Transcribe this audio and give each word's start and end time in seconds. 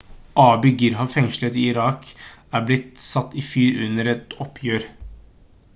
abu 0.43 0.69
ghraib-fengselet 0.79 1.59
i 1.63 1.65
irak 1.73 2.09
er 2.59 2.65
blitt 2.71 3.05
satt 3.11 3.37
i 3.41 3.45
fyr 3.51 3.87
under 3.89 4.13
et 4.15 4.37
opprør 4.47 4.89